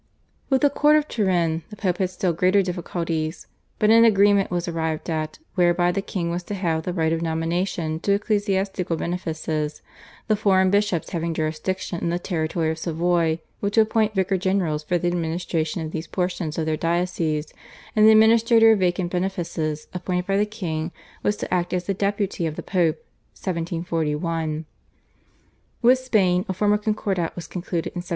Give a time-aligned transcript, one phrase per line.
[0.49, 3.45] With the court of Turin the Pope had still greater difficulties,
[3.77, 7.21] but an agreement was arrived at, whereby the king was to have the right of
[7.21, 9.83] nomination to ecclesiastical benefices;
[10.27, 14.79] the foreign bishops having jurisdiction in the territory of Savoy were to appoint vicars general
[14.79, 17.53] for the administration of these portions of their dioceses,
[17.95, 20.91] and the administrator of vacant benefices appointed by the king
[21.21, 22.95] was to act as the deputy of the Pope
[23.35, 24.65] (1741).
[25.83, 28.09] With Spain a formal concordat was concluded in 1753.